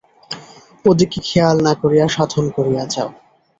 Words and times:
ওদিকে 0.85 1.19
খেয়াল 1.27 1.57
না 1.63 1.73
করিয়া 1.81 2.05
সাধন 2.07 2.45
করিয়া 2.55 2.83
যাও। 2.93 3.09